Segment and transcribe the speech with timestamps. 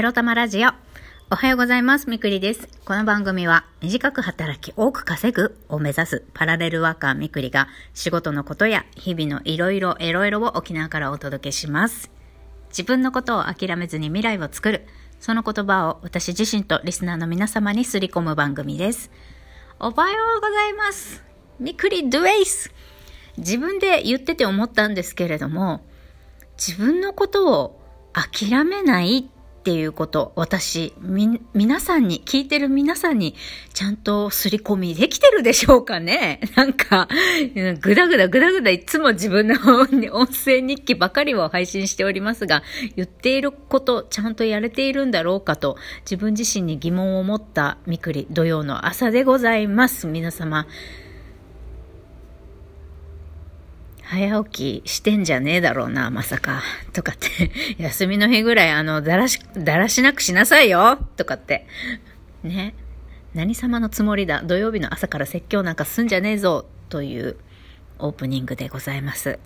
[0.00, 0.70] エロ玉ラジオ。
[1.30, 2.08] おはようございます。
[2.08, 2.70] みくりです。
[2.86, 12.10] この番組は短く働き多く稼ぐを目指すパラレルワーカーみくりが仕事のことや日々のいろいろエロエロを沖縄からお届けします。
[12.70, 14.86] 自分のことを諦めずに未来を作る。
[15.20, 19.10] その言葉を私自身とリスナーの皆様にすり込む番組です。
[19.78, 21.22] おはようございます。
[21.58, 22.72] みくりドゥエイス。
[23.36, 25.84] 自分で言ってて思ったんですけれども、
[26.56, 27.80] 自分のことを
[28.14, 33.34] 諦めないっっていうこと、私、み、皆さんに、聞いてる皆さんに、
[33.74, 36.40] ちゃんとすり込みできてるでしょうかね？
[36.56, 37.08] なんか、
[37.82, 39.54] ぐだぐだぐだぐだいつも自分の
[40.16, 42.62] 音声日記ばかりを配信しておりますが、
[42.96, 45.76] 言っていること、ちゃんとやれているんだろうかと、
[46.10, 50.06] 自分自身に疑問を持ったみくり土曜の朝でございます。
[50.06, 50.66] 皆様、
[54.10, 56.62] 早起きしてんじゃねえだろうな、まさか。
[56.92, 61.66] とかって、 休みの日ぐらい、あの、だらし、だらしなくしなさいよとかって。
[62.42, 62.74] ね。
[63.34, 64.42] 何様のつもりだ？
[64.42, 67.36] 土曜日の朝から説教なんかすんじゃねえぞという
[68.00, 69.38] オープニングでございます。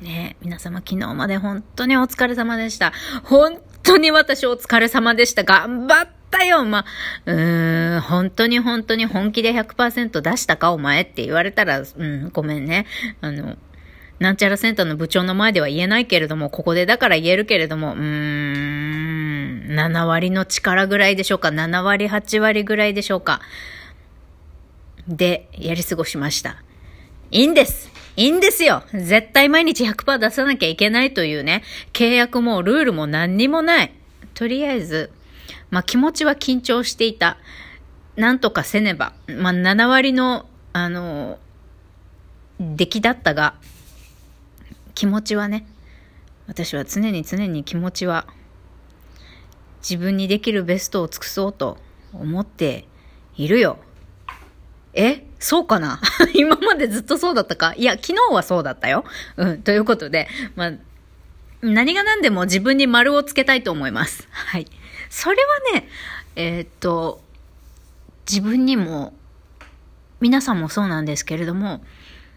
[0.00, 2.92] ね皆様昨日まで本当にお疲れ様でした。
[3.22, 5.44] 本当に私お疲れ様でした。
[5.44, 6.84] 頑張ったよまあ、
[7.26, 12.86] うーん、本当に本当に本気で100%出したかお前って言われたら、うん、ごめんね。
[13.20, 13.56] あの、
[14.18, 21.48] なんちゃらセンターの部長の前では言えないけれども、ここでだから言えるけれども、うーん、7割の力ぐらいでしょうか。
[21.48, 23.40] 7割、8割ぐらいでしょうか。
[25.08, 26.62] で、やり過ごしました。
[27.30, 33.92] いいんですいいんですよ絶対毎日100%出さなきゃいけないというね、契約もルールも何にもない。
[34.34, 35.10] とりあえず、
[35.70, 37.38] まあ気持ちは緊張していた。
[38.16, 39.12] なんとかせねば。
[39.28, 41.38] まあ7割の、あの、
[42.58, 43.54] 出来だったが、
[44.94, 45.66] 気持ちはね、
[46.46, 48.26] 私は常に常に気持ちは、
[49.80, 51.78] 自分にできるベストを尽くそうと
[52.12, 52.86] 思って
[53.36, 53.78] いるよ。
[54.94, 56.00] えそうかな？
[56.34, 57.74] 今までずっとそうだったか？
[57.76, 59.04] いや、昨日はそうだったよ。
[59.36, 59.62] うん。
[59.62, 60.72] ということで、まあ、
[61.62, 64.28] 何が何でも自分に丸をつけたいと思います。
[64.30, 64.66] はい。
[65.10, 65.36] それ
[65.72, 65.88] はね、
[66.36, 67.20] えーっと、
[68.28, 69.14] 自分にも、
[70.20, 71.84] 皆さんもそうなんですけれども、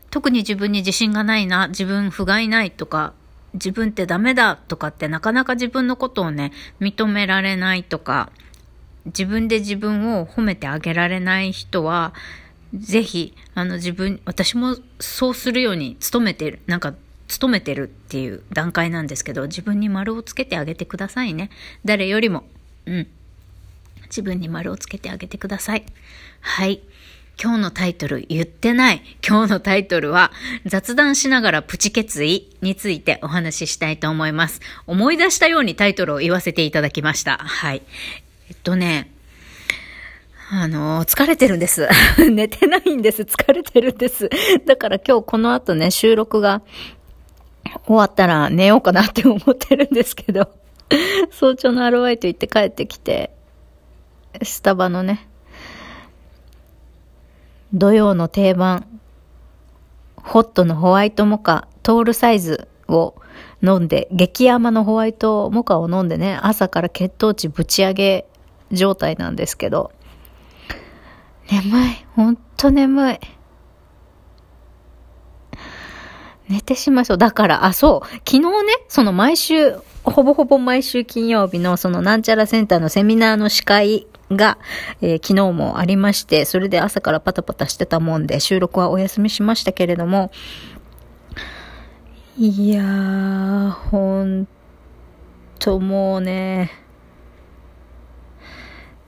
[0.09, 3.13] 特に自分に自信がないな、自分不甲斐ないとか、
[3.53, 8.31] 自分ってダメだとかってなかなか自分のことをね、認められないとか、
[9.05, 12.13] 自分で自分を褒めてあげられない人は、
[12.73, 16.93] ぜひ、あの自分、私もそうするように努めてる、なんか、
[17.29, 21.49] 努めてるっていう段階なんですけど、自分に丸をつけてあげてくださいね。
[21.85, 22.43] 誰よりも。
[22.85, 23.07] うん。
[24.05, 25.85] 自分に丸をつけてあげてください。
[26.41, 26.81] はい。
[27.41, 29.01] 今日のタイトル言ってない。
[29.25, 30.31] 今日のタイトルは
[30.65, 34.59] 雑談しながらプチ決意についてお話ししたいと思います。
[34.87, 37.37] 思い出したようにタイトルを言わせていただきました。
[37.37, 37.81] はい。
[38.49, 39.09] えっとね、
[40.51, 41.87] あの、疲れてるんです。
[42.29, 43.21] 寝てないんです。
[43.21, 44.29] 疲れてるんです。
[44.65, 46.63] だから今日この後ね、収録が
[47.85, 50.49] 終わったら寝ようかなって思ってるんですけど、
[51.31, 53.31] 早朝のアルバイト行って帰ってきて、
[54.43, 55.27] スタバのね、
[57.73, 58.85] 土曜の定番、
[60.15, 63.15] ホットのホワイトモカ、トールサイズを
[63.61, 68.25] 飲んで、激甘のホワイトモカを飲んでね、朝から血糖値ぶち上げ
[68.71, 69.91] 状態なんですけど、
[71.51, 72.05] 眠い。
[72.15, 73.19] ほんと眠い。
[76.49, 77.17] 寝てしまいそう。
[77.17, 78.07] だから、あ、そう。
[78.27, 78.49] 昨日ね、
[78.87, 84.57] その毎週、ほぼほぼ毎週金曜日のそのなんちゃらセンターのセミナーの司会が、
[85.01, 90.31] えー昨日もありまして、それで朝からパタパタしてたもんで、収録はお休みしましたけれども、
[92.37, 94.47] いやー、ほん
[95.59, 96.71] ともうね、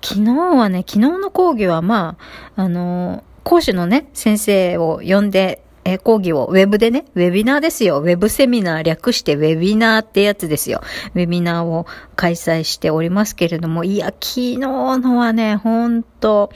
[0.04, 2.18] 昨日はね、昨日の講義はま
[2.56, 8.00] あ、あの、講師のね、先生を呼んで、え講義をウェブでね、ウェビナーですよ。
[8.00, 10.82] ウェブセミナー略してウェビナーってやつですよ。
[11.16, 16.52] ウェビナーを開催しておりますけれども、いや、昨日のはね、ほんと、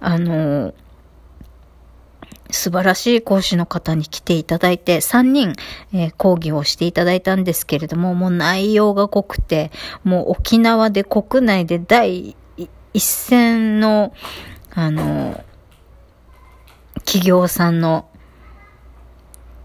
[0.00, 0.74] あの、
[2.50, 5.54] 素晴らしい講師の方に来ていただいて、3人、
[5.92, 9.70] えー講義をしていただいたんですけれども、もう内容が濃くて、
[10.04, 12.36] もう沖縄で国内で第
[12.92, 14.12] 一線の、
[14.74, 15.42] あの、
[17.04, 18.06] 企業さんの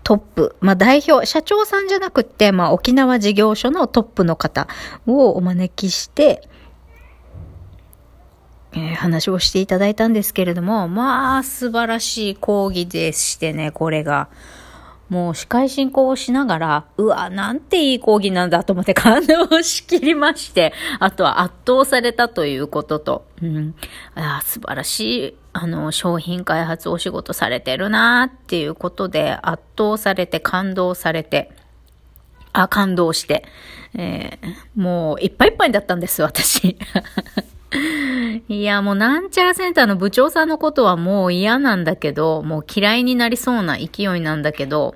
[0.10, 4.68] トップ、まあ代表、社長さんじゃなくって、まあ沖縄事業所のトップの方
[5.06, 6.50] をお招きして、
[8.72, 14.30] えー話をしていただいたんですけれども、まあ素晴らしい講義でしてね、これが。
[15.10, 23.76] もう司会進行をしながら、うわ、なんていい講義なんだと思って感動しきりまして、あとは圧倒されたということと、うん、
[24.16, 31.52] あ素晴らしい、あの、商品開発お仕事されてるなっていうことで圧倒されて感動されて、
[32.54, 33.46] あ、感動して、
[33.96, 36.78] えー、もういっぱいいっぱいだったんです、私。
[38.48, 44.96] いや、もうなんちゃらセンターの部長さんのことはもう嫌なんだけど、もう嫌いになりそうな勢いなんだけど、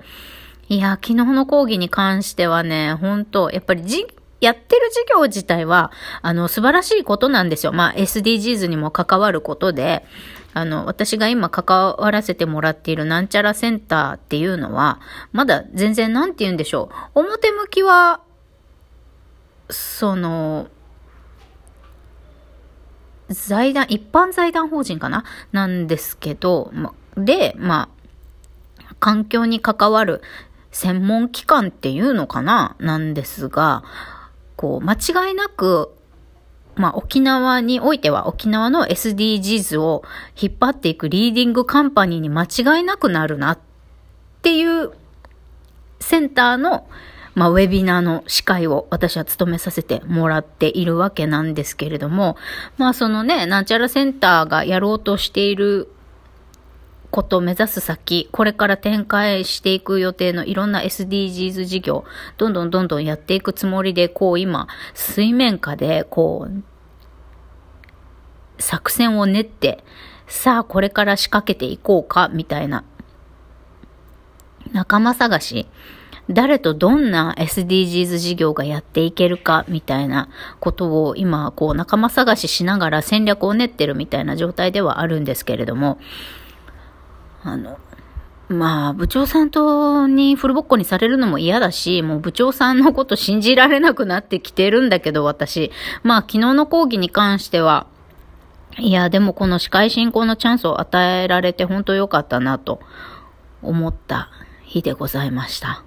[0.68, 4.06] いや、昨日の講義に関してはね、本当やっぱりじ、
[4.40, 5.90] やってる授業自体は、
[6.22, 7.72] あの、素晴らしいことなんですよ。
[7.72, 10.04] まあ、SDGs にも関わることで、
[10.52, 15.00] あの、私が今関わらせてもらっているなんちゃらセンターっていうのは、
[15.32, 17.20] まだ全然なんて言うんでしょう。
[17.20, 18.20] 表向きは、
[19.70, 20.68] その、
[23.28, 25.24] 財団、一般財団法人かな？
[25.52, 26.72] なんですけど、
[27.16, 27.88] で、ま
[28.90, 30.22] あ、環境に関わる
[30.70, 32.76] 専門機関っていうのかな？
[32.78, 33.84] なんですが、
[34.56, 35.90] こう、間違いなく、
[36.76, 40.02] まあ、沖縄においては沖縄の SDGs を
[40.40, 43.58] 引っ張っていくリーディングカンパニーに間違いなくなるなっ
[44.42, 44.90] ていう
[46.00, 46.88] センターの
[47.34, 52.36] まあ、ウェビナーの司会を私は務めさせてもらっているわけなんですけれども、
[52.78, 55.88] まあ、そのね、なんちゃらセンターがやろうとしている
[57.10, 62.04] ことを目指す先、これから展開していく予定のいろんな SDGs 事業、
[62.38, 66.62] どんどんどんどんやっていくつもりで、こう今、水面下で、こう、
[68.60, 69.84] 作戦を練って、
[70.26, 72.84] さあこれから仕掛けていこうか、みたいな、
[74.72, 75.68] 仲間探し、
[76.30, 80.28] 誰とどんな SDGs 事業がやっていけるかみたいな
[80.58, 85.98] ことを今、こう仲間探ししながら戦略を練ってるみたいな状態ではあるんですけれども、
[87.42, 87.78] あの、
[88.48, 95.72] まあ、部長さんとにフルボッコにされるのも嫌だし、もう部長さんのこと信じられなくなってきてるんだけど、私。
[96.02, 97.86] まあ、昨日の講義に関しては、
[98.78, 102.80] いや、でもこの司会進行のチャンスを与えられて本当良かったなと
[103.62, 104.30] 思った
[104.62, 105.84] 日でございました。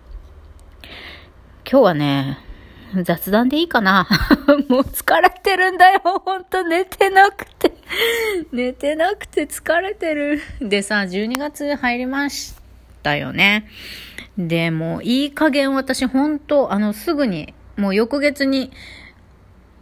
[1.69, 2.37] 今日はね、
[3.03, 4.07] 雑談でいいかな
[4.69, 5.99] もう疲れてるんだよ。
[6.23, 7.73] ほんと寝てなくて
[8.53, 10.39] 寝てなくて疲れてる。
[10.61, 12.55] でさ、12月入りまし
[13.03, 13.67] たよね。
[14.37, 18.71] で、もいい加減私ほんと、あの、すぐに、もう翌月に、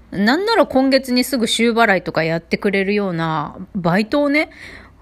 [0.10, 4.50] なんなら今月にすぐ週払いとかやってくれるようなバイトをね、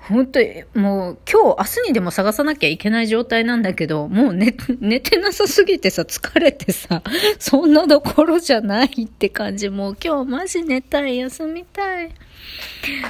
[0.09, 7.01] 本当に、もう今日、明日にでも探さなきゃいけない状態なんだけど、もう寝、寝てなさすぎてさ、疲れてさ、
[7.39, 9.69] そんなどころじゃないって感じ。
[9.69, 12.11] もう今日マジ寝たい、休みたい。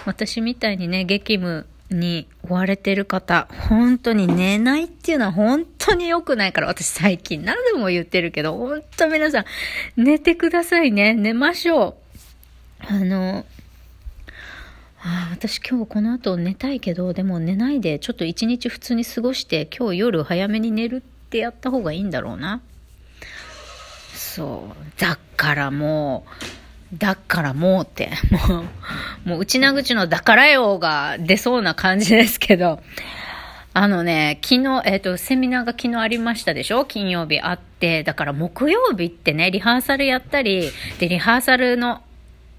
[0.06, 9.46] 私みたいにね、激務に追われてる方、本当に寝ないっていうのは本当に良くないから、私最近何度も言ってるけど、本当皆さん、
[9.98, 11.16] 寝てくださいね。
[11.16, 11.98] 寝ましょ
[12.82, 12.86] う。
[12.88, 13.46] あの、
[15.06, 22.62] ああ私今日この後寝たいけど、でも寝ないでちょっと一日普通に過ごして、今日夜早めに寝るってやった方がいいんだろうな。
[24.16, 25.02] そう。
[25.02, 26.26] だからも
[26.94, 28.12] う、だからもうって、
[28.48, 28.66] も
[29.26, 32.80] う、もう内な口のだからよが出そうな感じですけど、
[33.74, 36.86] あのね、昨日、えっ、ー、と、セミナーが昨日ありましたでしょ？
[36.86, 40.70] 金曜日あって、だから木曜日ってね、リハーサルやったり、
[41.00, 42.04] で、リハーサルの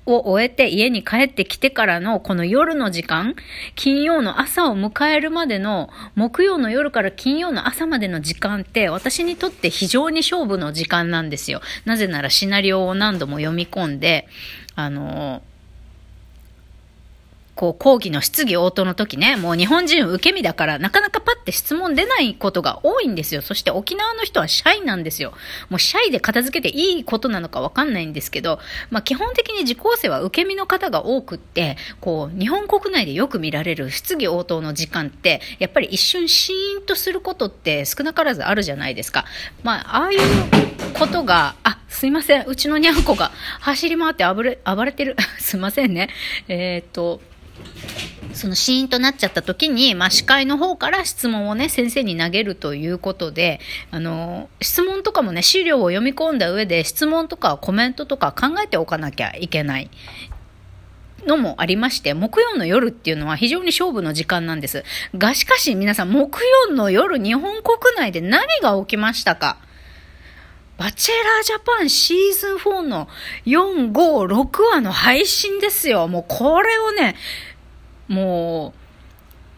[0.06, 3.34] を終えて家に帰ってきてからのこの夜の時間、
[3.74, 11.60] 金曜の朝を迎えるまでの、木曜の夜から金曜の朝までの時間って私にとって非常に勝負の時間なんですよ。
[11.84, 14.28] なぜならシナリオを何度も読み込んで、
[14.74, 15.53] あのー
[17.54, 23.42] こう、講義の質疑応答の時ね、もう日本人受け身だから、なかなかパッて質問出ないことが多いんですよ。
[23.42, 25.32] そして沖縄の人はシャイなんですよ。
[25.70, 28.58] もうシャイで片付けていいことなのかわかんないんですけど、
[28.90, 39.24] まあ基本的に受講生は受け身の方が多くって、こう、日本国内でよく見られる質疑応答の時間って、やっぱり一瞬シーンとすることって少なからずあるじゃないですか。
[39.62, 40.18] まあ、ああいう
[40.98, 42.44] ことが、あ、すいません。
[42.46, 43.30] うちのにゃんこが
[43.60, 45.16] 走り回って暴れ、暴れてる。
[45.38, 46.08] すいませんね。
[46.48, 47.20] えー、っと、
[48.32, 53.60] そのシーンとなっちゃった時に、まあ、司会の方から質問をね、先生に投げるということで、
[53.92, 59.90] あの、質問とかもね、資料を読み込んだ上で、質問とかコメントとか考えておかなきゃいけない。
[61.26, 64.84] のもありまして、木曜の夜っていうのは非常に勝負の時間なんです。
[65.16, 69.56] がしかし皆さん、木曜の夜、日本国内で何が起きましたか？
[70.76, 73.08] バチェラージャパンシーズン4の
[73.46, 76.08] 4、5、6話の配信ですよ。
[76.08, 77.14] もうこれをね、
[78.08, 78.74] も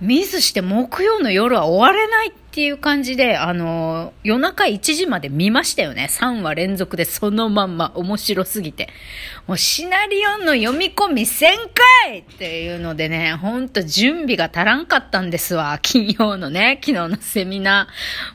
[0.00, 6.09] う、ミスして木曜の夜は終われないっていう感じで、あの、夜中1時まで見ましたよね。
[6.11, 8.89] 3話連続でそのまんま面白すぎて。
[9.47, 11.47] もうシナリオの読み込み1000
[12.03, 15.79] 回っていうのでね、ほんと準備が足らんかったんですわ。
[15.83, 17.89] 金曜のね、昨日のセミナ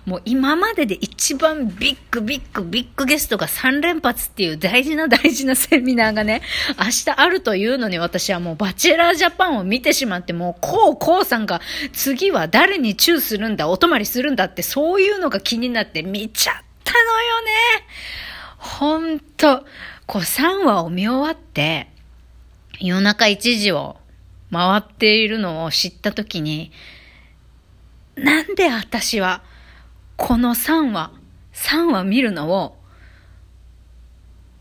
[0.05, 0.09] ー。
[0.09, 6.43] もう今までで一番ビッグビッグビッグゲストが3連発っていう大事な大事なセミナーがね、
[6.77, 11.59] 明日あるというのに私はもうバチェラージャパンを見てしまって、もうこうこうさんが
[11.91, 17.51] 次は誰にチューするんだ、お泊まりするんだってそういうのが気になって見ちゃったのよね。
[18.57, 19.65] ほんと。
[20.05, 21.87] こう3話を見終わって、
[22.79, 23.95] 夜中1時を
[24.51, 26.71] 回っているのを知ったときに、
[28.15, 29.41] なんで私は
[30.17, 31.13] この3話、
[31.53, 32.77] 3話見るのを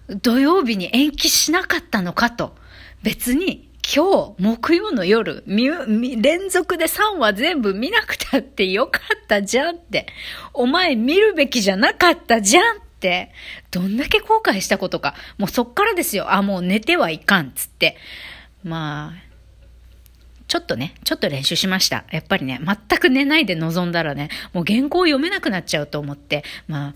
[0.09, 2.57] 土曜日に延期しなかったのかと、
[3.03, 10.07] 別に今日、木曜の夜、連続で3話全部見なくたってよかったじゃんって。
[10.55, 13.33] お前見るべきじゃなかったじゃんって、
[13.73, 15.17] どんだけ後悔したことか。
[15.39, 16.33] もうそっからですよ。
[16.33, 17.97] あ、もう寝てはいかん、つって。
[18.63, 19.31] まあ、
[20.47, 22.05] ちょっとね、ちょっと練習しました。
[22.13, 26.95] やっぱりね、全く寝ないで臨んだらね、もう原稿読めなくなっちゃうと思って、まあ、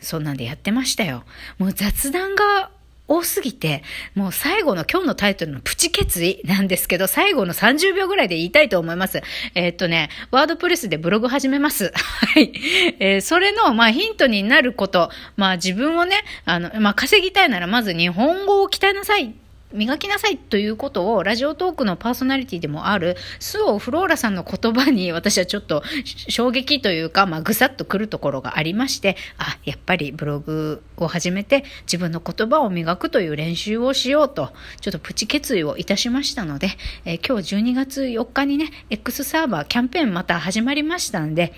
[0.00, 1.24] そんなんでやってましたよ。
[1.56, 2.70] もう雑談が
[3.06, 3.82] 多すぎて、
[4.14, 9.22] もう最後の今日のタイトルのプチ決意なんですけど、最後の30秒ぐらいで言いたいと思います。
[9.54, 11.92] えー、っとね、ワードプレスでブログ始めます。
[11.94, 12.52] はい。
[12.98, 19.34] えー、それの、まあ、ヒントになること、まあ、自分をね、あの、まあ、稼ぎたいならまず日本語を鍛えなさい
[19.74, 36.68] 磨きなさいということをラジオトークのパーソナリティでもあるスオフローラさんの言葉に私はちょっと衝撃というか、まあ、ぐさっとくるところがありまして、あ、やっぱりブログを始めて自分の言葉を磨くという練習をしようと、ちょっとプチ決意をいたしましたので、
[37.04, 41.52] えー、今日12月4日にね、X サーバーキャンペーンまた始まりましたんで、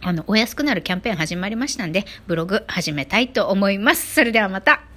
[0.00, 4.14] あの、お安くなるキャンペーン始まりましたんで、ブログ始めたいと思います。
[4.14, 4.95] それではまた。